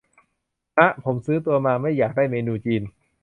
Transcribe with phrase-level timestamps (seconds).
[0.77, 2.81] ฮะ ผมซื้อตัว มา ไม่อยากได้เมนูจีน